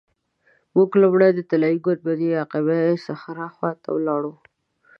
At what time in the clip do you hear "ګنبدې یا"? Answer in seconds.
1.85-2.43